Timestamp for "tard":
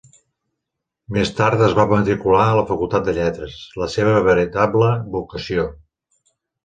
1.39-1.61